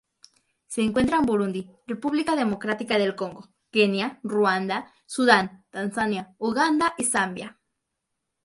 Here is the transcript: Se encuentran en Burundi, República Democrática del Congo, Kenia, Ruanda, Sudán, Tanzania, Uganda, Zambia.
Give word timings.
Se 0.65 0.81
encuentran 0.81 1.19
en 1.19 1.25
Burundi, 1.27 1.69
República 1.85 2.35
Democrática 2.35 2.97
del 2.97 3.15
Congo, 3.15 3.51
Kenia, 3.69 4.19
Ruanda, 4.23 4.91
Sudán, 5.05 5.63
Tanzania, 5.69 6.33
Uganda, 6.39 6.95
Zambia. 7.07 7.59